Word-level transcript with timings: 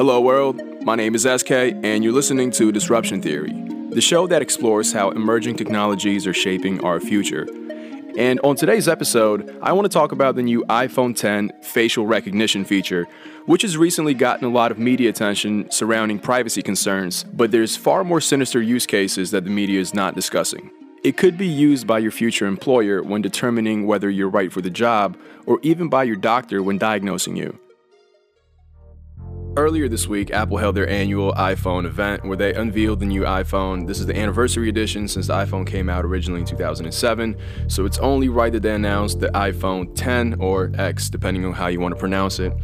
Hello, 0.00 0.18
world. 0.18 0.58
My 0.82 0.94
name 0.94 1.14
is 1.14 1.24
SK, 1.24 1.50
and 1.50 2.02
you're 2.02 2.14
listening 2.14 2.50
to 2.52 2.72
Disruption 2.72 3.20
Theory, 3.20 3.52
the 3.90 4.00
show 4.00 4.26
that 4.28 4.40
explores 4.40 4.94
how 4.94 5.10
emerging 5.10 5.56
technologies 5.56 6.26
are 6.26 6.32
shaping 6.32 6.82
our 6.82 7.00
future. 7.00 7.46
And 8.16 8.40
on 8.42 8.56
today's 8.56 8.88
episode, 8.88 9.54
I 9.60 9.72
want 9.72 9.84
to 9.84 9.90
talk 9.90 10.12
about 10.12 10.36
the 10.36 10.42
new 10.42 10.64
iPhone 10.70 11.14
10 11.14 11.52
facial 11.60 12.06
recognition 12.06 12.64
feature, 12.64 13.06
which 13.44 13.60
has 13.60 13.76
recently 13.76 14.14
gotten 14.14 14.46
a 14.46 14.50
lot 14.50 14.70
of 14.70 14.78
media 14.78 15.10
attention 15.10 15.70
surrounding 15.70 16.18
privacy 16.18 16.62
concerns, 16.62 17.24
but 17.24 17.50
there's 17.50 17.76
far 17.76 18.02
more 18.02 18.22
sinister 18.22 18.62
use 18.62 18.86
cases 18.86 19.32
that 19.32 19.44
the 19.44 19.50
media 19.50 19.78
is 19.78 19.92
not 19.92 20.14
discussing. 20.14 20.70
It 21.04 21.18
could 21.18 21.36
be 21.36 21.46
used 21.46 21.86
by 21.86 21.98
your 21.98 22.10
future 22.10 22.46
employer 22.46 23.02
when 23.02 23.20
determining 23.20 23.86
whether 23.86 24.08
you're 24.08 24.30
right 24.30 24.50
for 24.50 24.62
the 24.62 24.70
job, 24.70 25.18
or 25.44 25.58
even 25.60 25.90
by 25.90 26.04
your 26.04 26.16
doctor 26.16 26.62
when 26.62 26.78
diagnosing 26.78 27.36
you. 27.36 27.58
Earlier 29.60 29.88
this 29.88 30.08
week, 30.08 30.30
Apple 30.30 30.56
held 30.56 30.74
their 30.74 30.88
annual 30.88 31.34
iPhone 31.34 31.84
event 31.84 32.24
where 32.24 32.34
they 32.38 32.54
unveiled 32.54 33.00
the 33.00 33.04
new 33.04 33.24
iPhone. 33.24 33.86
This 33.86 34.00
is 34.00 34.06
the 34.06 34.16
anniversary 34.16 34.70
edition 34.70 35.06
since 35.06 35.26
the 35.26 35.34
iPhone 35.34 35.66
came 35.66 35.90
out 35.90 36.06
originally 36.06 36.40
in 36.40 36.46
2007, 36.46 37.36
so 37.68 37.84
it's 37.84 37.98
only 37.98 38.30
right 38.30 38.50
that 38.54 38.62
they 38.62 38.74
announced 38.74 39.20
the 39.20 39.28
iPhone 39.28 39.94
10 39.94 40.40
or 40.40 40.72
X, 40.78 41.10
depending 41.10 41.44
on 41.44 41.52
how 41.52 41.66
you 41.66 41.78
want 41.78 41.94
to 41.94 42.00
pronounce 42.00 42.38
it. 42.38 42.54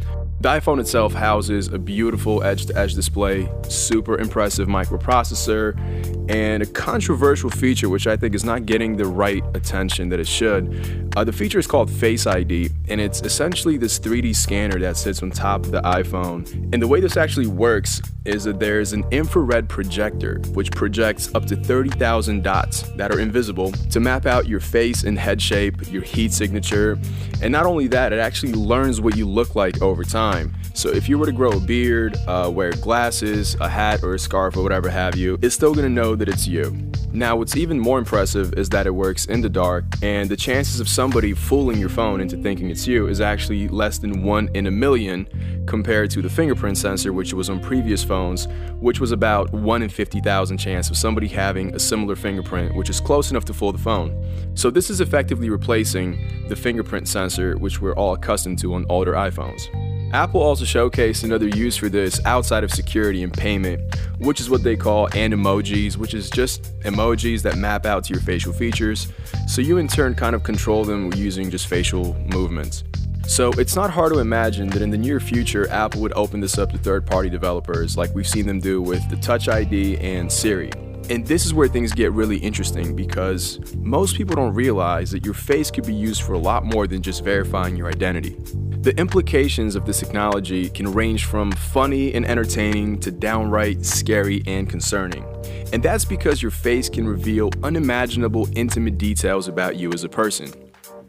The 0.41 0.49
iPhone 0.49 0.79
itself 0.79 1.13
houses 1.13 1.67
a 1.67 1.77
beautiful 1.77 2.43
edge 2.43 2.65
to 2.65 2.75
edge 2.75 2.95
display, 2.95 3.47
super 3.67 4.17
impressive 4.17 4.67
microprocessor, 4.67 6.16
and 6.29 6.63
a 6.63 6.65
controversial 6.65 7.49
feature 7.49 7.89
which 7.89 8.07
I 8.07 8.17
think 8.17 8.35
is 8.35 8.43
not 8.43 8.65
getting 8.65 8.97
the 8.97 9.05
right 9.05 9.43
attention 9.53 10.09
that 10.09 10.19
it 10.19 10.27
should. 10.27 11.13
Uh, 11.15 11.23
the 11.23 11.31
feature 11.31 11.57
is 11.57 11.67
called 11.67 11.89
Face 11.89 12.27
ID, 12.27 12.69
and 12.89 13.01
it's 13.01 13.21
essentially 13.21 13.77
this 13.77 13.99
3D 13.99 14.35
scanner 14.35 14.79
that 14.79 14.97
sits 14.97 15.23
on 15.23 15.31
top 15.31 15.65
of 15.65 15.71
the 15.71 15.81
iPhone. 15.81 16.47
And 16.73 16.81
the 16.81 16.87
way 16.87 16.99
this 16.99 17.17
actually 17.17 17.47
works 17.47 18.01
is 18.25 18.43
that 18.43 18.59
there's 18.59 18.93
an 18.93 19.05
infrared 19.11 19.69
projector 19.69 20.39
which 20.53 20.69
projects 20.71 21.33
up 21.33 21.45
to 21.45 21.55
30,000 21.55 22.43
dots 22.43 22.81
that 22.97 23.11
are 23.11 23.19
invisible 23.19 23.71
to 23.71 23.99
map 23.99 24.25
out 24.25 24.47
your 24.47 24.59
face 24.59 25.03
and 25.03 25.17
head 25.17 25.41
shape, 25.41 25.91
your 25.91 26.01
heat 26.01 26.33
signature, 26.33 26.99
and 27.41 27.51
not 27.51 27.65
only 27.65 27.87
that, 27.87 28.11
it 28.11 28.19
actually 28.19 28.53
learns 28.53 28.99
what 28.99 29.15
you 29.15 29.27
look 29.27 29.55
like 29.55 29.81
over 29.81 30.03
time. 30.03 30.53
So 30.73 30.89
if 30.89 31.09
you 31.09 31.17
were 31.17 31.25
to 31.25 31.31
grow 31.31 31.51
a 31.51 31.59
beard, 31.59 32.15
uh, 32.27 32.51
wear 32.53 32.71
glasses, 32.71 33.55
a 33.59 33.67
hat, 33.67 34.03
or 34.03 34.13
a 34.13 34.19
scarf, 34.19 34.57
or 34.57 34.61
whatever 34.61 34.89
have 34.89 35.15
you, 35.15 35.39
it's 35.41 35.55
still 35.55 35.73
gonna 35.73 35.89
know 35.89 36.15
that 36.17 36.29
it's 36.29 36.47
you. 36.47 36.75
Now, 37.13 37.35
what's 37.35 37.55
even 37.55 37.79
more 37.79 37.99
impressive 37.99 38.53
is 38.55 38.69
that 38.69 38.85
it 38.85 38.91
works 38.91 39.25
in 39.25 39.41
the 39.41 39.49
dark, 39.49 39.85
and 40.01 40.29
the 40.29 40.37
chances 40.37 40.79
of 40.79 40.89
somebody 40.89 41.33
fooling 41.33 41.79
your 41.79 41.89
phone 41.89 42.21
into 42.21 42.37
thinking 42.37 42.69
it's 42.69 42.85
you 42.85 43.07
is 43.07 43.21
actually 43.21 43.67
less 43.69 43.97
than 43.97 44.23
one 44.23 44.49
in 44.53 44.67
a 44.67 44.71
million 44.71 45.27
compared 45.67 46.11
to 46.11 46.21
the 46.21 46.29
fingerprint 46.29 46.77
sensor, 46.77 47.13
which 47.13 47.33
was 47.33 47.49
on 47.49 47.59
previous 47.59 48.03
phones, 48.03 48.47
which 48.79 48.99
was 48.99 49.11
about 49.11 49.51
1 49.53 49.81
in 49.81 49.89
50,000 49.89 50.57
chance 50.57 50.89
of 50.89 50.97
somebody 50.97 51.27
having 51.27 51.73
a 51.73 51.79
similar 51.79 52.15
fingerprint, 52.15 52.75
which 52.75 52.89
is 52.89 52.99
close 52.99 53.31
enough 53.31 53.45
to 53.45 53.53
fool 53.53 53.71
the 53.71 53.77
phone. 53.77 54.51
So, 54.53 54.69
this 54.69 54.89
is 54.89 55.01
effectively 55.01 55.49
replacing 55.49 56.45
the 56.49 56.55
fingerprint 56.55 57.07
sensor, 57.07 57.57
which 57.57 57.81
we're 57.81 57.95
all 57.95 58.13
accustomed 58.13 58.59
to 58.59 58.73
on 58.73 58.85
older 58.89 59.13
iPhones. 59.13 59.86
Apple 60.13 60.41
also 60.41 60.63
showcased 60.63 61.25
another 61.25 61.49
use 61.49 61.75
for 61.75 61.89
this 61.89 62.23
outside 62.25 62.63
of 62.63 62.71
security 62.71 63.23
and 63.23 63.33
payment, 63.33 63.81
which 64.19 64.39
is 64.39 64.49
what 64.49 64.63
they 64.63 64.77
call 64.77 65.09
animojis, 65.09 65.97
which 65.97 66.13
is 66.13 66.29
just 66.29 66.79
emojis 66.79 67.41
that 67.41 67.57
map 67.57 67.85
out 67.85 68.05
to 68.05 68.13
your 68.13 68.21
facial 68.21 68.53
features, 68.53 69.11
so 69.47 69.61
you 69.61 69.77
in 69.77 69.87
turn 69.87 70.15
kind 70.15 70.33
of 70.33 70.43
control 70.43 70.85
them 70.85 71.11
using 71.15 71.49
just 71.49 71.67
facial 71.67 72.13
movements. 72.33 72.85
So 73.27 73.51
it's 73.53 73.75
not 73.75 73.89
hard 73.89 74.13
to 74.13 74.19
imagine 74.19 74.69
that 74.69 74.81
in 74.81 74.89
the 74.89 74.97
near 74.97 75.19
future, 75.19 75.69
Apple 75.69 75.99
would 76.01 76.13
open 76.13 76.39
this 76.39 76.57
up 76.57 76.71
to 76.71 76.77
third 76.77 77.05
party 77.05 77.29
developers 77.29 77.97
like 77.97 78.15
we've 78.15 78.27
seen 78.27 78.47
them 78.47 78.61
do 78.61 78.81
with 78.81 79.07
the 79.09 79.17
Touch 79.17 79.49
ID 79.49 79.97
and 79.97 80.31
Siri. 80.31 80.71
And 81.09 81.27
this 81.27 81.45
is 81.45 81.53
where 81.53 81.67
things 81.67 81.91
get 81.91 82.13
really 82.13 82.37
interesting 82.37 82.95
because 82.95 83.59
most 83.75 84.15
people 84.15 84.37
don't 84.37 84.53
realize 84.53 85.11
that 85.11 85.25
your 85.25 85.33
face 85.33 85.69
could 85.69 85.85
be 85.85 85.93
used 85.93 86.21
for 86.21 86.33
a 86.33 86.39
lot 86.39 86.63
more 86.63 86.87
than 86.87 87.01
just 87.01 87.25
verifying 87.25 87.75
your 87.75 87.89
identity. 87.89 88.37
The 88.81 88.93
implications 88.97 89.75
of 89.75 89.85
this 89.85 89.99
technology 89.99 90.69
can 90.69 90.93
range 90.93 91.25
from 91.25 91.51
funny 91.51 92.13
and 92.13 92.25
entertaining 92.25 92.99
to 92.99 93.11
downright 93.11 93.83
scary 93.83 94.43
and 94.47 94.69
concerning. 94.69 95.25
And 95.73 95.83
that's 95.83 96.05
because 96.05 96.41
your 96.41 96.51
face 96.51 96.87
can 96.87 97.07
reveal 97.07 97.49
unimaginable 97.63 98.47
intimate 98.55 98.97
details 98.97 99.47
about 99.47 99.75
you 99.75 99.91
as 99.93 100.03
a 100.03 100.09
person. 100.09 100.53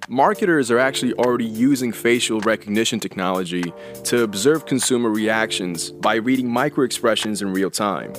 Marketers 0.08 0.70
are 0.70 0.78
actually 0.78 1.12
already 1.14 1.44
using 1.44 1.92
facial 1.92 2.40
recognition 2.40 2.98
technology 2.98 3.72
to 4.04 4.22
observe 4.22 4.64
consumer 4.64 5.10
reactions 5.10 5.92
by 5.92 6.14
reading 6.14 6.48
microexpressions 6.48 7.42
in 7.42 7.52
real 7.52 7.70
time. 7.70 8.12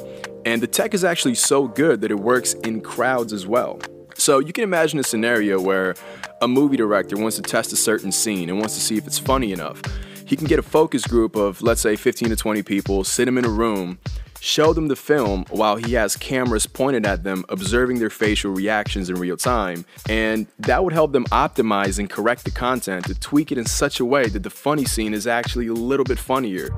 And 0.46 0.62
the 0.62 0.68
tech 0.68 0.94
is 0.94 1.04
actually 1.04 1.36
so 1.36 1.68
good 1.68 2.02
that 2.02 2.12
it 2.12 2.20
works 2.20 2.54
in 2.54 2.82
crowds 2.82 3.34
as 3.34 3.48
well. 3.48 3.80
So 4.20 4.40
you 4.40 4.52
can 4.52 4.66
imagine 4.66 5.00
a 5.00 5.04
scenario 5.04 5.62
where 5.62 5.96
a 6.42 6.48
movie 6.48 6.76
director 6.76 7.16
wants 7.16 7.38
to 7.38 7.42
test 7.42 7.72
a 7.72 7.78
certain 7.78 8.12
scene 8.12 8.50
and 8.50 8.60
wants 8.60 8.76
to 8.76 8.82
see 8.82 8.98
if 8.98 9.08
it's 9.08 9.18
funny 9.18 9.54
enough. 9.54 9.82
He 10.26 10.36
can 10.36 10.46
get 10.46 10.60
a 10.60 10.62
focus 10.62 11.08
group 11.08 11.38
of, 11.38 11.62
let's 11.62 11.80
say, 11.80 11.96
15 11.96 12.30
to 12.30 12.36
20 12.36 12.62
people, 12.64 13.06
sit 13.06 13.26
them 13.26 13.38
in 13.38 13.46
a 13.46 13.50
room, 13.50 13.98
show 14.42 14.74
them 14.74 14.90
the 14.90 14.96
film 14.98 15.46
while 15.50 15.78
he 15.78 15.94
has 15.94 16.18
cameras 16.18 16.68
pointed 16.68 17.06
at 17.06 17.24
them, 17.24 17.46
observing 17.48 18.00
their 18.00 18.10
facial 18.10 18.52
reactions 18.52 19.10
in 19.10 19.16
real 19.16 19.38
time. 19.38 19.86
And 20.10 20.48
that 20.60 20.84
would 20.84 20.94
help 20.94 21.14
them 21.14 21.24
optimize 21.28 21.98
and 21.98 22.10
correct 22.10 22.44
the 22.44 22.52
content 22.52 23.06
to 23.06 23.18
tweak 23.18 23.54
it 23.54 23.58
in 23.58 23.66
such 23.66 24.02
a 24.02 24.06
way 24.06 24.28
that 24.28 24.44
the 24.44 24.50
funny 24.50 24.84
scene 24.84 25.14
is 25.14 25.28
actually 25.28 25.68
a 25.68 25.74
little 25.74 26.04
bit 26.04 26.20
funnier. 26.20 26.70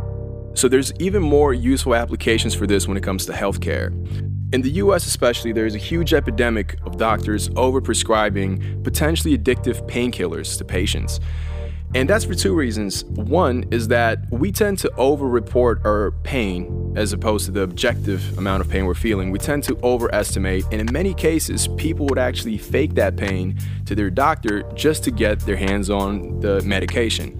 So 0.53 0.67
there's 0.67 0.93
even 0.99 1.23
more 1.23 1.53
useful 1.53 1.95
applications 1.95 2.53
for 2.53 2.67
this 2.67 2.87
when 2.87 2.97
it 2.97 3.03
comes 3.03 3.25
to 3.25 3.31
healthcare. 3.31 3.91
In 4.53 4.61
the 4.61 4.71
US, 4.71 5.07
especially, 5.07 5.53
there 5.53 5.65
is 5.65 5.75
a 5.75 5.77
huge 5.77 6.13
epidemic 6.13 6.75
of 6.85 6.97
doctors 6.97 7.47
overprescribing 7.51 8.83
potentially 8.83 9.37
addictive 9.37 9.87
painkillers 9.87 10.57
to 10.57 10.65
patients. 10.65 11.21
And 11.95 12.09
that's 12.09 12.25
for 12.25 12.35
two 12.35 12.53
reasons. 12.53 13.05
One 13.05 13.65
is 13.71 13.87
that 13.89 14.19
we 14.29 14.51
tend 14.51 14.79
to 14.79 14.91
over-report 14.95 15.85
our 15.85 16.11
pain 16.23 16.93
as 16.97 17.13
opposed 17.13 17.45
to 17.45 17.51
the 17.51 17.61
objective 17.61 18.37
amount 18.37 18.59
of 18.59 18.69
pain 18.69 18.85
we're 18.85 18.93
feeling. 18.93 19.31
We 19.31 19.39
tend 19.39 19.63
to 19.65 19.77
overestimate, 19.83 20.65
and 20.71 20.81
in 20.81 20.91
many 20.91 21.13
cases, 21.13 21.69
people 21.77 22.05
would 22.07 22.19
actually 22.19 22.57
fake 22.57 22.93
that 22.95 23.15
pain 23.15 23.57
to 23.85 23.95
their 23.95 24.09
doctor 24.09 24.63
just 24.73 25.03
to 25.05 25.11
get 25.11 25.39
their 25.41 25.57
hands 25.57 25.89
on 25.89 26.41
the 26.41 26.61
medication. 26.61 27.39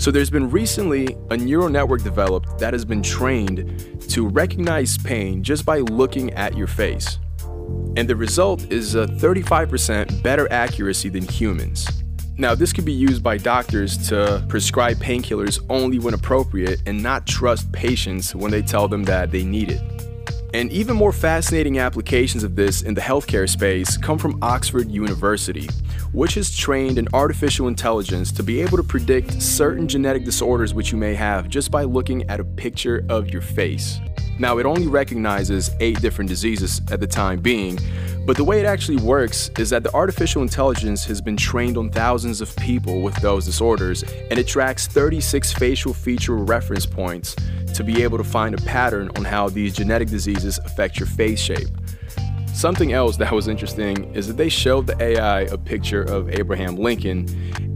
So 0.00 0.10
there's 0.10 0.30
been 0.30 0.48
recently 0.48 1.14
a 1.28 1.36
neural 1.36 1.68
network 1.68 2.02
developed 2.02 2.58
that 2.58 2.72
has 2.72 2.86
been 2.86 3.02
trained 3.02 4.00
to 4.08 4.26
recognize 4.26 4.96
pain 4.96 5.42
just 5.42 5.66
by 5.66 5.80
looking 5.80 6.32
at 6.32 6.56
your 6.56 6.68
face. 6.68 7.18
And 7.96 8.08
the 8.08 8.16
result 8.16 8.72
is 8.72 8.94
a 8.94 9.06
35% 9.06 10.22
better 10.22 10.50
accuracy 10.50 11.10
than 11.10 11.28
humans. 11.28 11.86
Now, 12.38 12.54
this 12.54 12.72
could 12.72 12.86
be 12.86 12.94
used 12.94 13.22
by 13.22 13.36
doctors 13.36 14.08
to 14.08 14.42
prescribe 14.48 14.96
painkillers 14.96 15.62
only 15.68 15.98
when 15.98 16.14
appropriate 16.14 16.80
and 16.86 17.02
not 17.02 17.26
trust 17.26 17.70
patients 17.70 18.34
when 18.34 18.50
they 18.50 18.62
tell 18.62 18.88
them 18.88 19.04
that 19.04 19.30
they 19.30 19.44
need 19.44 19.70
it. 19.70 19.82
And 20.54 20.72
even 20.72 20.96
more 20.96 21.12
fascinating 21.12 21.78
applications 21.78 22.42
of 22.42 22.56
this 22.56 22.80
in 22.80 22.94
the 22.94 23.02
healthcare 23.02 23.46
space 23.46 23.98
come 23.98 24.16
from 24.16 24.38
Oxford 24.42 24.90
University, 24.90 25.68
which 26.12 26.34
has 26.34 26.56
trained 26.56 26.98
an 26.98 27.08
artificial 27.12 27.68
intelligence 27.68 28.32
to 28.32 28.42
be 28.42 28.60
able 28.60 28.76
to 28.76 28.82
predict 28.82 29.40
certain 29.40 29.86
genetic 29.86 30.24
disorders 30.24 30.74
which 30.74 30.92
you 30.92 30.98
may 30.98 31.14
have 31.14 31.48
just 31.48 31.70
by 31.70 31.84
looking 31.84 32.28
at 32.28 32.40
a 32.40 32.44
picture 32.44 33.04
of 33.08 33.30
your 33.30 33.42
face. 33.42 34.00
Now, 34.38 34.58
it 34.58 34.64
only 34.64 34.86
recognizes 34.86 35.70
eight 35.80 36.00
different 36.00 36.28
diseases 36.28 36.80
at 36.90 36.98
the 36.98 37.06
time 37.06 37.40
being, 37.40 37.78
but 38.26 38.36
the 38.36 38.44
way 38.44 38.58
it 38.58 38.64
actually 38.64 38.96
works 38.96 39.50
is 39.58 39.70
that 39.70 39.82
the 39.82 39.92
artificial 39.94 40.40
intelligence 40.40 41.04
has 41.04 41.20
been 41.20 41.36
trained 41.36 41.76
on 41.76 41.90
thousands 41.90 42.40
of 42.40 42.54
people 42.56 43.02
with 43.02 43.14
those 43.16 43.44
disorders, 43.44 44.02
and 44.30 44.38
it 44.38 44.46
tracks 44.46 44.86
36 44.86 45.52
facial 45.52 45.92
feature 45.92 46.36
reference 46.36 46.86
points 46.86 47.36
to 47.74 47.84
be 47.84 48.02
able 48.02 48.18
to 48.18 48.24
find 48.24 48.54
a 48.54 48.62
pattern 48.62 49.10
on 49.16 49.24
how 49.24 49.48
these 49.48 49.74
genetic 49.74 50.08
diseases 50.08 50.58
affect 50.64 50.98
your 50.98 51.06
face 51.06 51.40
shape. 51.40 51.68
Something 52.52 52.92
else 52.92 53.16
that 53.16 53.32
was 53.32 53.48
interesting 53.48 54.14
is 54.14 54.26
that 54.26 54.36
they 54.36 54.48
showed 54.48 54.86
the 54.86 55.02
AI 55.02 55.42
a 55.42 55.56
picture 55.56 56.02
of 56.02 56.28
Abraham 56.30 56.76
Lincoln 56.76 57.26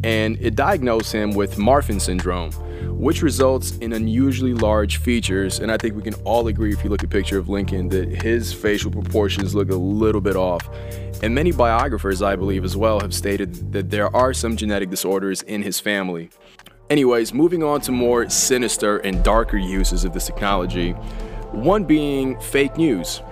and 0.04 0.36
it 0.40 0.54
diagnosed 0.54 1.10
him 1.10 1.32
with 1.32 1.56
Marfan 1.56 1.98
syndrome, 1.98 2.52
which 2.98 3.22
results 3.22 3.78
in 3.78 3.94
unusually 3.94 4.52
large 4.52 4.98
features. 4.98 5.60
And 5.60 5.72
I 5.72 5.78
think 5.78 5.96
we 5.96 6.02
can 6.02 6.12
all 6.24 6.46
agree 6.48 6.74
if 6.74 6.84
you 6.84 6.90
look 6.90 7.02
at 7.02 7.06
a 7.06 7.10
picture 7.10 7.38
of 7.38 7.48
Lincoln 7.48 7.88
that 7.88 8.22
his 8.22 8.52
facial 8.52 8.90
proportions 8.90 9.54
look 9.54 9.70
a 9.70 9.76
little 9.76 10.20
bit 10.20 10.36
off. 10.36 10.68
And 11.22 11.34
many 11.34 11.52
biographers, 11.52 12.20
I 12.20 12.36
believe, 12.36 12.64
as 12.64 12.76
well, 12.76 13.00
have 13.00 13.14
stated 13.14 13.72
that 13.72 13.88
there 13.88 14.14
are 14.14 14.34
some 14.34 14.56
genetic 14.56 14.90
disorders 14.90 15.40
in 15.40 15.62
his 15.62 15.80
family. 15.80 16.28
Anyways, 16.90 17.32
moving 17.32 17.62
on 17.62 17.80
to 17.82 17.92
more 17.92 18.28
sinister 18.28 18.98
and 18.98 19.24
darker 19.24 19.56
uses 19.56 20.04
of 20.04 20.12
this 20.12 20.26
technology, 20.26 20.90
one 21.52 21.84
being 21.84 22.38
fake 22.40 22.76
news. 22.76 23.22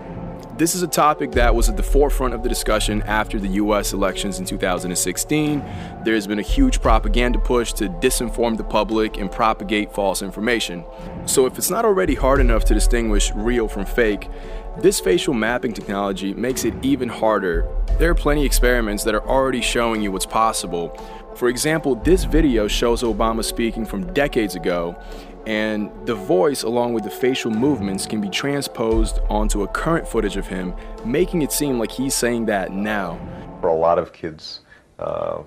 This 0.63 0.77
is 0.77 0.85
a 0.85 0.87
topic 0.87 1.33
that 1.33 1.53
was 1.53 1.69
at 1.69 1.77
the 1.77 1.83
forefront 1.83 2.35
of 2.35 2.45
the 2.45 2.49
discussion 2.49 3.03
after 3.03 3.41
the 3.41 3.49
US 3.49 3.95
elections 3.95 4.39
in 4.39 4.45
2016. 4.45 5.59
There's 6.05 6.29
been 6.29 6.39
a 6.39 6.43
huge 6.57 6.81
propaganda 6.81 7.41
push 7.41 7.73
to 7.73 7.89
disinform 7.89 8.57
the 8.57 8.63
public 8.63 9.17
and 9.17 9.29
propagate 9.29 9.93
false 9.93 10.23
information. 10.23 10.85
So, 11.27 11.47
if 11.47 11.59
it's 11.59 11.69
not 11.69 11.85
already 11.85 12.15
hard 12.15 12.39
enough 12.39 12.65
to 12.67 12.75
distinguish 12.75 13.33
real 13.35 13.67
from 13.67 13.85
fake, 13.85 14.31
this 14.79 15.01
facial 15.01 15.35
mapping 15.35 15.73
technology 15.73 16.33
makes 16.33 16.65
it 16.65 16.75
even 16.81 17.09
harder. 17.09 17.69
There 17.99 18.13
are 18.13 18.15
plenty 18.15 18.43
of 18.43 18.47
experiments 18.47 19.03
that 19.03 19.17
are 19.17 19.29
already 19.29 19.63
showing 19.63 20.01
you 20.01 20.13
what's 20.13 20.27
possible. 20.27 20.97
For 21.35 21.49
example, 21.49 21.97
this 21.97 22.23
video 22.23 22.69
shows 22.69 23.03
Obama 23.03 23.43
speaking 23.43 23.85
from 23.85 24.13
decades 24.13 24.55
ago, 24.55 24.97
and 25.47 25.91
the 26.07 26.15
voice, 26.15 26.63
along 26.63 26.95
with 26.95 27.05
the 27.05 27.11
facial 27.11 27.51
movements, 27.51 28.07
can 28.07 28.21
be 28.21 28.29
transposed 28.29 29.19
onto 29.29 29.63
a 29.63 29.69
current 29.69 30.07
footage 30.07 30.37
of 30.37 30.47
him, 30.47 30.75
making 31.05 31.43
it 31.43 31.53
seem 31.53 31.79
like 31.79 31.91
he's 31.91 32.15
saying 32.15 32.47
that 32.47 32.73
now. 32.73 33.19
For 33.61 33.69
a 33.69 33.75
lot 33.75 33.99
of 33.99 34.13
kids, 34.13 34.61
uh, 34.99 35.43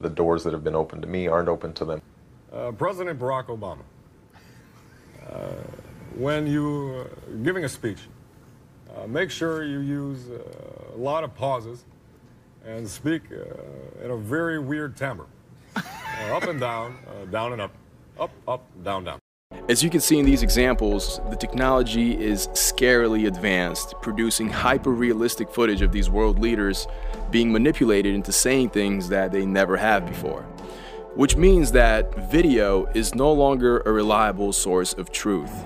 the 0.00 0.08
doors 0.08 0.44
that 0.44 0.52
have 0.52 0.64
been 0.64 0.74
open 0.74 1.00
to 1.00 1.06
me 1.06 1.28
aren't 1.28 1.48
open 1.48 1.72
to 1.74 1.84
them. 1.84 2.02
Uh, 2.52 2.72
President 2.72 3.18
Barack 3.18 3.46
Obama, 3.46 3.82
uh, 5.28 5.38
when 6.16 6.46
you 6.46 7.06
uh, 7.06 7.32
giving 7.42 7.64
a 7.64 7.68
speech, 7.68 7.98
uh, 8.96 9.06
make 9.06 9.30
sure 9.30 9.64
you 9.64 9.80
use 9.80 10.28
uh, 10.30 10.94
a 10.94 10.98
lot 10.98 11.24
of 11.24 11.34
pauses 11.34 11.84
and 12.64 12.88
speak 12.88 13.22
uh, 13.32 14.04
in 14.04 14.10
a 14.10 14.16
very 14.16 14.58
weird 14.58 14.96
timbre. 14.96 15.26
Uh, 16.16 16.36
up 16.36 16.44
and 16.44 16.60
down, 16.60 16.96
uh, 17.08 17.24
down 17.24 17.52
and 17.52 17.60
up, 17.60 17.72
up, 18.20 18.30
up, 18.46 18.64
down, 18.84 19.02
down. 19.02 19.18
As 19.66 19.82
you 19.82 19.88
can 19.88 20.00
see 20.00 20.18
in 20.18 20.26
these 20.26 20.42
examples, 20.42 21.22
the 21.30 21.36
technology 21.36 22.22
is 22.22 22.48
scarily 22.48 23.26
advanced, 23.26 23.94
producing 24.02 24.50
hyper 24.50 24.90
realistic 24.90 25.48
footage 25.48 25.80
of 25.80 25.90
these 25.90 26.10
world 26.10 26.38
leaders 26.38 26.86
being 27.30 27.50
manipulated 27.50 28.14
into 28.14 28.30
saying 28.30 28.70
things 28.70 29.08
that 29.08 29.32
they 29.32 29.46
never 29.46 29.78
have 29.78 30.04
before. 30.06 30.42
Which 31.14 31.36
means 31.36 31.72
that 31.72 32.14
video 32.30 32.84
is 32.92 33.14
no 33.14 33.32
longer 33.32 33.80
a 33.86 33.92
reliable 33.92 34.52
source 34.52 34.92
of 34.92 35.10
truth. 35.10 35.64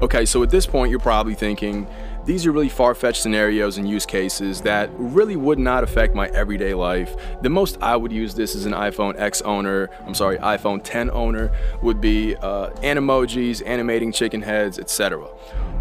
Okay, 0.00 0.24
so 0.24 0.42
at 0.42 0.48
this 0.48 0.66
point, 0.66 0.90
you're 0.90 0.98
probably 0.98 1.34
thinking, 1.34 1.86
these 2.26 2.46
are 2.46 2.52
really 2.52 2.68
far 2.68 2.94
fetched 2.94 3.22
scenarios 3.22 3.78
and 3.78 3.88
use 3.88 4.04
cases 4.04 4.60
that 4.62 4.90
really 4.94 5.36
would 5.36 5.58
not 5.58 5.82
affect 5.82 6.14
my 6.14 6.28
everyday 6.28 6.74
life. 6.74 7.16
The 7.42 7.48
most 7.48 7.78
I 7.80 7.96
would 7.96 8.12
use 8.12 8.34
this 8.34 8.54
as 8.54 8.66
an 8.66 8.72
iPhone 8.72 9.18
X 9.18 9.40
owner, 9.42 9.88
I'm 10.06 10.14
sorry, 10.14 10.38
iPhone 10.38 10.80
10 10.84 11.10
owner, 11.10 11.50
would 11.82 12.00
be 12.00 12.36
uh, 12.36 12.70
animojis, 12.82 13.62
animating 13.66 14.12
chicken 14.12 14.42
heads, 14.42 14.78
etc. 14.78 15.28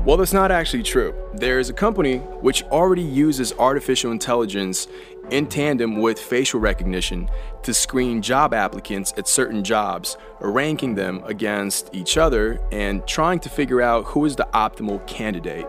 Well, 0.06 0.18
that's 0.18 0.34
not 0.34 0.50
actually 0.50 0.84
true. 0.84 1.14
There 1.34 1.60
is 1.60 1.70
a 1.70 1.74
company 1.74 2.18
which 2.18 2.64
already 2.64 3.04
uses 3.04 3.54
artificial 3.54 4.12
intelligence 4.12 4.88
in 5.32 5.46
tandem 5.46 5.98
with 5.98 6.20
facial 6.20 6.60
recognition 6.60 7.30
to 7.64 7.74
screen 7.74 8.22
job 8.22 8.54
applicants 8.54 9.14
at 9.18 9.28
certain 9.28 9.64
jobs, 9.64 10.18
ranking 10.40 10.96
them 10.96 11.22
against 11.26 11.94
each 11.94 12.18
other 12.18 12.60
and 12.72 13.06
trying 13.06 13.40
to 13.42 13.50
figure 13.50 13.82
out 13.82 14.06
who 14.06 14.26
is 14.26 14.36
the 14.36 14.48
optimal 14.54 15.06
candidate. 15.06 15.68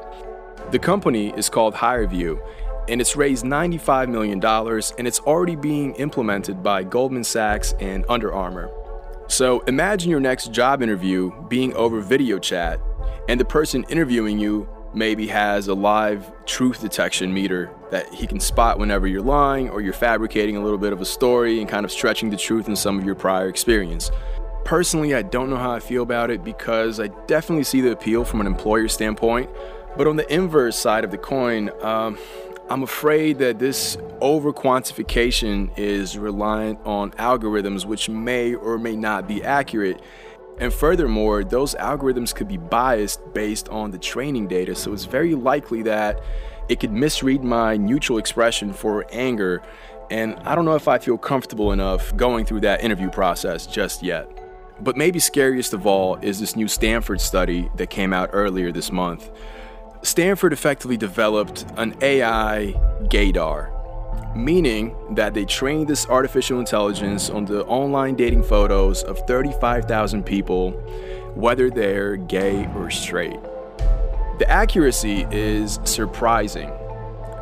The 0.71 0.79
company 0.79 1.31
is 1.37 1.49
called 1.49 1.75
HireVue, 1.75 2.41
and 2.89 3.01
it's 3.01 3.17
raised 3.17 3.45
$95 3.45 4.09
million 4.09 4.45
and 4.45 5.09
it's 5.09 5.19
already 5.21 5.57
being 5.57 5.97
implemented 5.97 6.63
by 6.63 6.85
Goldman 6.85 7.25
Sachs 7.25 7.75
and 7.81 8.05
Under 8.09 8.33
Armour. 8.33 8.71
So 9.27 9.61
imagine 9.63 10.13
your 10.13 10.21
next 10.21 10.53
job 10.53 10.81
interview 10.81 11.33
being 11.49 11.75
over 11.75 12.01
video 12.01 12.39
chat, 12.39 12.81
and 13.29 13.41
the 13.41 13.45
person 13.45 13.85
interviewing 13.89 14.39
you 14.39 14.69
maybe 14.95 15.27
has 15.27 15.67
a 15.67 15.75
live 15.75 16.33
truth 16.47 16.81
detection 16.81 17.35
meter 17.35 17.73
that 17.91 18.13
he 18.15 18.29
can 18.29 18.39
spot 18.39 18.79
whenever 18.79 19.09
you're 19.09 19.23
lying 19.23 19.71
or 19.71 19.81
you're 19.81 19.93
fabricating 19.93 20.57
a 20.57 20.63
little 20.63 20.79
bit 20.79 20.93
of 20.93 21.01
a 21.01 21.05
story 21.05 21.59
and 21.61 21.69
kind 21.69 21.85
of 21.85 21.91
stretching 21.91 22.31
the 22.31 22.37
truth 22.37 22.69
in 22.69 22.77
some 22.77 22.97
of 22.97 23.05
your 23.05 23.17
prior 23.17 23.49
experience. 23.49 24.13
Personally, 24.65 25.17
I 25.17 25.23
don't 25.23 25.51
know 25.51 25.57
how 25.57 25.73
I 25.73 25.81
feel 25.81 26.03
about 26.03 26.31
it 26.31 26.45
because 26.45 27.01
I 27.01 27.09
definitely 27.27 27.65
see 27.65 27.81
the 27.81 27.91
appeal 27.91 28.25
from 28.25 28.41
an 28.41 28.47
employer 28.47 28.89
standpoint, 28.89 29.51
but 29.97 30.07
on 30.07 30.17
the 30.17 30.33
inverse 30.33 30.79
side 30.79 31.05
of 31.05 31.11
the 31.11 31.19
coin, 31.19 31.71
um, 31.83 32.19
I'm 32.71 32.85
afraid 32.85 33.39
that 33.39 33.59
this 33.59 33.99
over 34.21 34.53
quantification 34.53 35.77
is 35.77 36.17
reliant 36.17 36.79
on 36.85 37.11
algorithms 37.13 37.85
which 37.85 38.09
may 38.09 38.55
or 38.55 38.79
may 38.79 38.95
not 38.95 39.27
be 39.27 39.43
accurate. 39.43 40.01
And 40.61 40.73
furthermore, 40.73 41.43
those 41.43 41.75
algorithms 41.75 42.33
could 42.33 42.47
be 42.47 42.59
biased 42.59 43.33
based 43.35 43.69
on 43.71 43.91
the 43.91 43.99
training 43.99 44.47
data, 44.47 44.77
so 44.77 44.93
it's 44.93 45.07
very 45.07 45.35
likely 45.35 45.83
that 45.83 46.23
it 46.69 46.79
could 46.79 46.93
misread 46.93 47.43
my 47.43 47.77
neutral 47.77 48.19
expression 48.19 48.73
for 48.73 49.05
anger. 49.11 49.63
And 50.11 50.37
I 50.45 50.55
don't 50.55 50.65
know 50.65 50.77
if 50.77 50.87
I 50.87 50.99
feel 50.99 51.19
comfortable 51.19 51.73
enough 51.73 52.17
going 52.17 52.45
through 52.45 52.61
that 52.61 52.85
interview 52.85 53.11
process 53.11 53.67
just 53.67 54.03
yet. 54.03 54.29
But 54.81 54.97
maybe 54.97 55.19
scariest 55.19 55.73
of 55.73 55.87
all 55.87 56.17
is 56.17 56.39
this 56.39 56.55
new 56.55 56.69
Stanford 56.69 57.21
study 57.21 57.69
that 57.77 57.91
came 57.91 58.13
out 58.13 58.31
earlier 58.33 58.71
this 58.71 58.93
month. 58.93 59.31
Stanford 60.03 60.55
effectively 60.55 60.97
developed 60.97 61.67
an 61.77 61.95
AI 62.01 62.75
gaydar, 63.05 63.69
meaning 64.35 64.97
that 65.11 65.35
they 65.35 65.45
trained 65.45 65.89
this 65.89 66.07
artificial 66.07 66.59
intelligence 66.59 67.29
on 67.29 67.45
the 67.45 67.65
online 67.67 68.15
dating 68.15 68.43
photos 68.43 69.03
of 69.03 69.19
35,000 69.27 70.25
people, 70.25 70.71
whether 71.35 71.69
they're 71.69 72.17
gay 72.17 72.67
or 72.77 72.91
straight. 72.91 73.39
The 74.39 74.47
accuracy 74.49 75.27
is 75.31 75.79
surprising. 75.85 76.73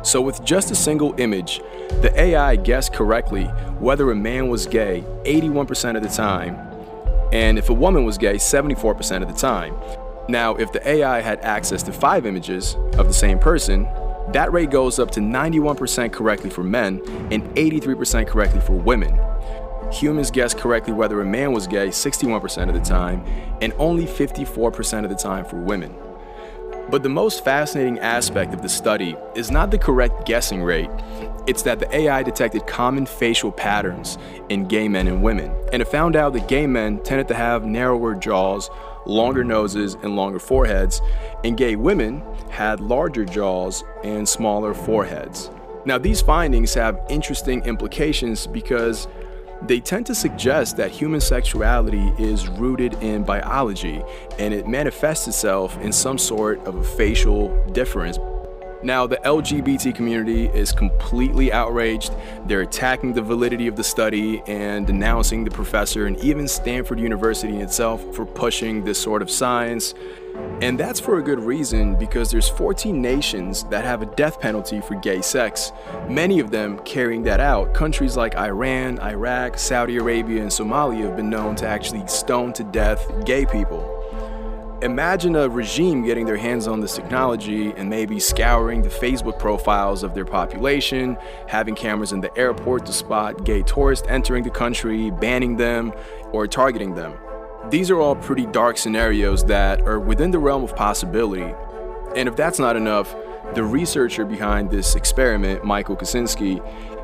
So, 0.01 0.21
with 0.21 0.43
just 0.43 0.69
a 0.69 0.75
single 0.75 1.15
image, 1.17 1.61
the 2.01 2.11
AI 2.15 2.57
guessed 2.57 2.93
correctly 2.93 3.45
whether 3.79 4.11
a 4.11 4.15
man 4.15 4.49
was 4.49 4.65
gay 4.65 5.05
81% 5.23 5.95
of 5.95 6.03
the 6.03 6.09
time, 6.09 6.57
and 7.31 7.57
if 7.57 7.69
a 7.69 7.73
woman 7.73 8.03
was 8.03 8.17
gay 8.17 8.35
74% 8.35 9.21
of 9.21 9.29
the 9.29 9.33
time. 9.33 9.75
Now, 10.29 10.53
if 10.57 10.71
the 10.71 10.87
AI 10.87 11.21
had 11.21 11.39
access 11.39 11.81
to 11.81 11.91
five 11.91 12.27
images 12.27 12.75
of 12.99 13.07
the 13.07 13.13
same 13.15 13.39
person, 13.39 13.85
that 14.31 14.53
rate 14.53 14.69
goes 14.69 14.99
up 14.99 15.09
to 15.11 15.19
91% 15.19 16.13
correctly 16.13 16.51
for 16.51 16.63
men 16.63 17.01
and 17.31 17.43
83% 17.55 18.27
correctly 18.27 18.61
for 18.61 18.73
women. 18.73 19.19
Humans 19.91 20.29
guess 20.29 20.53
correctly 20.53 20.93
whether 20.93 21.19
a 21.21 21.25
man 21.25 21.51
was 21.51 21.65
gay 21.65 21.87
61% 21.87 22.67
of 22.67 22.75
the 22.75 22.79
time 22.79 23.25
and 23.59 23.73
only 23.79 24.05
54% 24.05 25.03
of 25.03 25.09
the 25.09 25.15
time 25.15 25.45
for 25.45 25.55
women. 25.55 25.95
But 26.89 27.03
the 27.03 27.09
most 27.09 27.43
fascinating 27.43 27.99
aspect 27.99 28.51
of 28.51 28.63
the 28.63 28.69
study 28.69 29.15
is 29.35 29.51
not 29.51 29.69
the 29.69 29.77
correct 29.77 30.25
guessing 30.25 30.63
rate, 30.63 30.89
it's 31.45 31.61
that 31.61 31.79
the 31.79 31.95
AI 31.95 32.23
detected 32.23 32.65
common 32.65 33.05
facial 33.05 33.51
patterns 33.51 34.17
in 34.49 34.67
gay 34.67 34.87
men 34.87 35.07
and 35.07 35.21
women, 35.21 35.53
and 35.71 35.83
it 35.83 35.87
found 35.87 36.15
out 36.15 36.33
that 36.33 36.47
gay 36.47 36.65
men 36.65 36.97
tended 37.03 37.27
to 37.27 37.35
have 37.35 37.63
narrower 37.63 38.15
jaws, 38.15 38.71
longer 39.05 39.43
noses, 39.43 39.97
and 40.01 40.15
longer 40.15 40.39
foreheads, 40.39 40.99
and 41.43 41.57
gay 41.57 41.75
women 41.75 42.23
had 42.49 42.79
larger 42.79 43.23
jaws 43.23 43.83
and 44.03 44.27
smaller 44.27 44.73
foreheads. 44.73 45.51
Now, 45.85 45.99
these 45.99 46.21
findings 46.21 46.73
have 46.73 46.99
interesting 47.07 47.63
implications 47.65 48.47
because 48.47 49.07
they 49.61 49.79
tend 49.79 50.05
to 50.05 50.15
suggest 50.15 50.77
that 50.77 50.91
human 50.91 51.19
sexuality 51.19 52.13
is 52.17 52.47
rooted 52.47 52.93
in 52.95 53.23
biology 53.23 54.01
and 54.37 54.53
it 54.53 54.67
manifests 54.67 55.27
itself 55.27 55.77
in 55.79 55.91
some 55.91 56.17
sort 56.17 56.59
of 56.65 56.75
a 56.75 56.83
facial 56.83 57.49
difference 57.71 58.17
now, 58.81 59.05
the 59.05 59.17
LGBT 59.17 59.93
community 59.93 60.45
is 60.47 60.71
completely 60.71 61.51
outraged. 61.51 62.13
They're 62.45 62.61
attacking 62.61 63.13
the 63.13 63.21
validity 63.21 63.67
of 63.67 63.75
the 63.75 63.83
study 63.83 64.41
and 64.47 64.87
denouncing 64.87 65.43
the 65.43 65.51
professor 65.51 66.05
and 66.05 66.17
even 66.19 66.47
Stanford 66.47 66.97
University 66.99 67.57
itself 67.57 68.01
for 68.15 68.25
pushing 68.25 68.85
this 68.85 68.97
sort 68.97 69.21
of 69.21 69.29
science. 69.29 69.95
And 70.61 70.79
that's 70.79 70.99
for 70.99 71.19
a 71.19 71.21
good 71.21 71.41
reason 71.41 71.99
because 71.99 72.31
there's 72.31 72.47
14 72.47 73.01
nations 73.01 73.65
that 73.65 73.83
have 73.83 74.01
a 74.01 74.05
death 74.05 74.39
penalty 74.39 74.79
for 74.79 74.95
gay 74.95 75.21
sex, 75.21 75.73
many 76.07 76.39
of 76.39 76.49
them 76.49 76.79
carrying 76.79 77.23
that 77.23 77.41
out. 77.41 77.73
Countries 77.73 78.15
like 78.15 78.35
Iran, 78.35 78.99
Iraq, 78.99 79.57
Saudi 79.57 79.97
Arabia, 79.97 80.41
and 80.41 80.51
Somalia 80.51 81.07
have 81.07 81.17
been 81.17 81.29
known 81.29 81.55
to 81.57 81.67
actually 81.67 82.07
stone 82.07 82.53
to 82.53 82.63
death 82.63 83.11
gay 83.25 83.45
people. 83.45 83.88
Imagine 84.81 85.35
a 85.35 85.49
regime 85.49 86.05
getting 86.05 86.25
their 86.25 86.37
hands 86.37 86.65
on 86.65 86.79
this 86.79 86.95
technology 86.95 87.73
and 87.75 87.89
maybe 87.89 88.17
scouring 88.17 88.81
the 88.81 88.87
Facebook 88.87 89.37
profiles 89.37 90.03
of 90.03 90.13
their 90.13 90.23
population, 90.23 91.17
having 91.49 91.75
cameras 91.75 92.13
in 92.13 92.21
the 92.21 92.35
airport 92.37 92.85
to 92.85 92.93
spot 92.93 93.43
gay 93.43 93.61
tourists 93.61 94.07
entering 94.07 94.41
the 94.41 94.49
country, 94.49 95.11
banning 95.11 95.57
them, 95.57 95.91
or 96.31 96.47
targeting 96.47 96.95
them. 96.95 97.13
These 97.69 97.91
are 97.91 97.99
all 97.99 98.15
pretty 98.15 98.45
dark 98.45 98.77
scenarios 98.77 99.43
that 99.45 99.81
are 99.81 99.99
within 99.99 100.31
the 100.31 100.39
realm 100.39 100.63
of 100.63 100.73
possibility. 100.77 101.53
And 102.15 102.29
if 102.29 102.37
that's 102.37 102.57
not 102.57 102.77
enough, 102.77 103.13
the 103.55 103.63
researcher 103.63 104.25
behind 104.25 104.69
this 104.69 104.95
experiment, 104.95 105.63
Michael 105.63 105.95
Kosinski, 105.95 106.61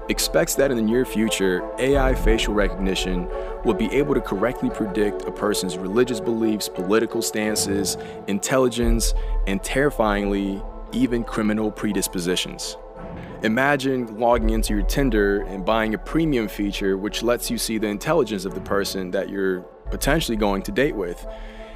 expects 0.10 0.54
that 0.56 0.70
in 0.70 0.78
the 0.78 0.84
near 0.84 1.04
future, 1.04 1.68
AI 1.80 2.14
facial 2.14 2.54
recognition 2.54 3.28
will 3.64 3.74
be 3.74 3.92
able 3.92 4.14
to 4.14 4.22
correctly 4.22 4.70
predict 4.70 5.24
a 5.24 5.32
person's 5.32 5.78
religious 5.78 6.20
beliefs, 6.20 6.70
political 6.70 7.22
stances, 7.22 7.98
intelligence, 8.28 9.16
and 9.48 9.64
terrifyingly, 9.64 10.62
even 10.92 11.24
criminal 11.24 11.72
predispositions. 11.72 12.78
Imagine 13.42 14.20
logging 14.20 14.52
into 14.52 14.74
your 14.74 14.84
Tinder 14.84 15.42
and 15.44 15.66
buying 15.66 15.94
a 15.94 15.98
premium 15.98 16.48
feature 16.48 16.98
which 16.98 17.24
lets 17.24 17.50
you 17.50 17.58
see 17.58 17.78
the 17.78 17.88
intelligence 17.88 18.46
of 18.46 18.54
the 18.54 18.62
person 18.62 19.12
that 19.12 19.30
you're 19.30 19.62
potentially 19.90 20.38
going 20.38 20.62
to 20.64 20.72
date 20.72 20.96
with. 20.96 21.26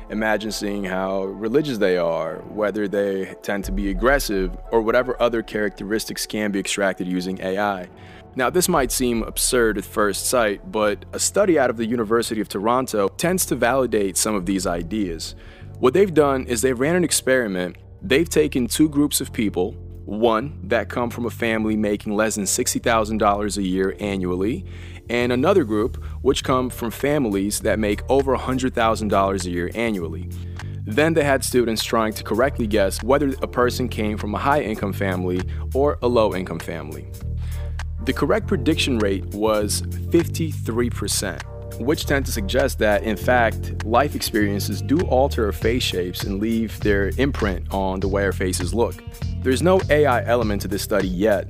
Imagine 0.09 0.51
seeing 0.51 0.83
how 0.83 1.25
religious 1.25 1.77
they 1.77 1.95
are, 1.95 2.37
whether 2.49 2.87
they 2.87 3.35
tend 3.43 3.63
to 3.65 3.71
be 3.71 3.91
aggressive, 3.91 4.57
or 4.71 4.81
whatever 4.81 5.15
other 5.21 5.43
characteristics 5.43 6.25
can 6.25 6.51
be 6.51 6.59
extracted 6.59 7.07
using 7.07 7.39
AI. 7.41 7.87
Now, 8.35 8.49
this 8.49 8.67
might 8.67 8.91
seem 8.91 9.21
absurd 9.21 9.77
at 9.77 9.85
first 9.85 10.25
sight, 10.25 10.71
but 10.71 11.05
a 11.13 11.19
study 11.19 11.59
out 11.59 11.69
of 11.69 11.77
the 11.77 11.85
University 11.85 12.41
of 12.41 12.49
Toronto 12.49 13.09
tends 13.09 13.45
to 13.47 13.55
validate 13.55 14.17
some 14.17 14.33
of 14.33 14.47
these 14.47 14.65
ideas. 14.65 15.35
What 15.77 15.93
they've 15.93 16.13
done 16.13 16.47
is 16.47 16.61
they 16.61 16.73
ran 16.73 16.95
an 16.95 17.03
experiment. 17.03 17.75
They've 18.01 18.29
taken 18.29 18.65
two 18.65 18.89
groups 18.89 19.21
of 19.21 19.31
people, 19.31 19.73
one 20.05 20.59
that 20.63 20.89
come 20.89 21.11
from 21.11 21.27
a 21.27 21.29
family 21.29 21.75
making 21.75 22.15
less 22.15 22.33
than 22.35 22.45
$60,000 22.45 23.57
a 23.57 23.63
year 23.63 23.95
annually, 23.99 24.65
and 25.09 25.31
another 25.31 25.63
group 25.63 26.03
which 26.21 26.43
come 26.43 26.69
from 26.69 26.91
families 26.91 27.59
that 27.61 27.79
make 27.79 28.01
over 28.09 28.35
$100,000 28.35 29.45
a 29.45 29.49
year 29.49 29.71
annually. 29.75 30.29
Then 30.85 31.13
they 31.13 31.23
had 31.23 31.43
students 31.43 31.83
trying 31.83 32.13
to 32.13 32.23
correctly 32.23 32.67
guess 32.67 33.03
whether 33.03 33.29
a 33.41 33.47
person 33.47 33.89
came 33.89 34.17
from 34.17 34.33
a 34.33 34.39
high 34.39 34.61
income 34.61 34.93
family 34.93 35.41
or 35.73 35.99
a 36.01 36.07
low 36.07 36.33
income 36.33 36.59
family. 36.59 37.11
The 38.05 38.13
correct 38.13 38.47
prediction 38.47 38.97
rate 38.99 39.25
was 39.27 39.81
53% 39.81 41.41
which 41.79 42.05
tend 42.05 42.25
to 42.25 42.31
suggest 42.31 42.77
that, 42.79 43.03
in 43.03 43.15
fact, 43.15 43.85
life 43.85 44.15
experiences 44.15 44.81
do 44.81 44.99
alter 45.01 45.45
our 45.45 45.51
face 45.51 45.83
shapes 45.83 46.23
and 46.23 46.39
leave 46.39 46.77
their 46.81 47.11
imprint 47.17 47.65
on 47.73 47.99
the 47.99 48.07
way 48.07 48.25
our 48.25 48.33
faces 48.33 48.73
look. 48.73 48.95
There's 49.41 49.61
no 49.61 49.79
AI 49.89 50.23
element 50.25 50.61
to 50.63 50.67
this 50.67 50.81
study 50.81 51.07
yet, 51.07 51.47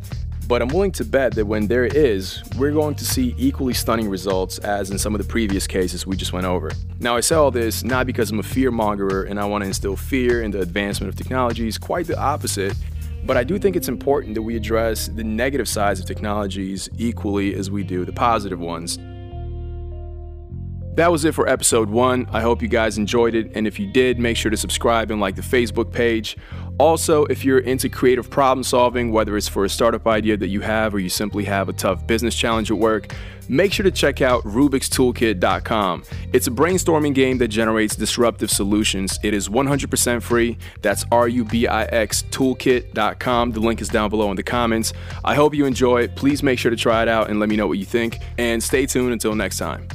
but 0.49 0.63
I'm 0.63 0.69
willing 0.69 0.91
to 0.93 1.05
bet 1.05 1.35
that 1.35 1.45
when 1.45 1.67
there 1.67 1.85
is, 1.85 2.41
we're 2.57 2.71
going 2.71 2.95
to 2.95 3.05
see 3.05 3.35
equally 3.37 3.75
stunning 3.75 4.09
results 4.09 4.57
as 4.57 4.89
in 4.89 4.97
some 4.97 5.13
of 5.13 5.21
the 5.21 5.27
previous 5.27 5.67
cases 5.67 6.07
we 6.07 6.17
just 6.17 6.33
went 6.33 6.47
over. 6.47 6.71
Now, 6.99 7.15
I 7.15 7.19
say 7.19 7.35
all 7.35 7.51
this 7.51 7.83
not 7.83 8.07
because 8.07 8.31
I'm 8.31 8.39
a 8.39 8.43
fear 8.43 8.71
mongerer 8.71 9.29
and 9.29 9.39
I 9.39 9.45
want 9.45 9.63
to 9.63 9.67
instill 9.67 9.95
fear 9.95 10.41
in 10.41 10.49
the 10.49 10.59
advancement 10.59 11.13
of 11.13 11.15
technologies, 11.15 11.77
quite 11.77 12.07
the 12.07 12.19
opposite. 12.19 12.75
But 13.25 13.37
I 13.37 13.43
do 13.43 13.59
think 13.59 13.75
it's 13.75 13.89
important 13.89 14.33
that 14.33 14.41
we 14.41 14.55
address 14.55 15.07
the 15.07 15.23
negative 15.23 15.69
sides 15.69 15.99
of 15.99 16.07
technologies 16.07 16.89
equally 16.97 17.53
as 17.53 17.69
we 17.69 17.83
do 17.83 18.03
the 18.03 18.13
positive 18.13 18.59
ones. 18.59 18.97
That 20.95 21.11
was 21.11 21.23
it 21.23 21.33
for 21.33 21.47
episode 21.47 21.89
one. 21.89 22.27
I 22.31 22.41
hope 22.41 22.61
you 22.61 22.67
guys 22.67 22.97
enjoyed 22.97 23.33
it. 23.33 23.51
And 23.55 23.65
if 23.65 23.79
you 23.79 23.87
did, 23.87 24.19
make 24.19 24.35
sure 24.35 24.51
to 24.51 24.57
subscribe 24.57 25.11
and 25.11 25.21
like 25.21 25.35
the 25.35 25.41
Facebook 25.41 25.93
page. 25.93 26.35
Also, 26.77 27.25
if 27.25 27.43
you're 27.43 27.59
into 27.59 27.89
creative 27.89 28.29
problem 28.29 28.63
solving, 28.63 29.11
whether 29.11 29.35
it's 29.35 29.47
for 29.47 29.65
a 29.65 29.69
startup 29.69 30.07
idea 30.07 30.37
that 30.37 30.47
you 30.47 30.61
have 30.61 30.95
or 30.95 30.99
you 30.99 31.09
simply 31.09 31.43
have 31.43 31.69
a 31.69 31.73
tough 31.73 32.07
business 32.07 32.33
challenge 32.35 32.71
at 32.71 32.77
work, 32.77 33.13
make 33.49 33.73
sure 33.73 33.83
to 33.83 33.91
check 33.91 34.21
out 34.21 34.43
RubixToolkit.com. 34.43 36.03
It's 36.31 36.47
a 36.47 36.51
brainstorming 36.51 37.13
game 37.13 37.37
that 37.39 37.49
generates 37.49 37.97
disruptive 37.97 38.49
solutions. 38.49 39.19
It 39.23 39.33
is 39.33 39.49
100% 39.49 40.21
free. 40.21 40.57
That's 40.81 41.05
R 41.11 41.27
U 41.27 41.43
B 41.43 41.67
I 41.67 41.83
X 41.83 42.23
Toolkit.com. 42.23 43.51
The 43.51 43.59
link 43.59 43.81
is 43.81 43.89
down 43.89 44.09
below 44.09 44.29
in 44.31 44.37
the 44.37 44.43
comments. 44.43 44.93
I 45.25 45.35
hope 45.35 45.53
you 45.53 45.65
enjoy 45.65 46.03
it. 46.03 46.15
Please 46.15 46.43
make 46.43 46.59
sure 46.59 46.71
to 46.71 46.77
try 46.77 47.01
it 47.01 47.09
out 47.09 47.29
and 47.29 47.41
let 47.41 47.49
me 47.49 47.57
know 47.57 47.67
what 47.67 47.77
you 47.77 47.85
think. 47.85 48.19
And 48.37 48.63
stay 48.63 48.85
tuned 48.85 49.11
until 49.11 49.35
next 49.35 49.57
time. 49.57 49.87